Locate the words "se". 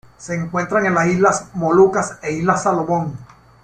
0.17-0.33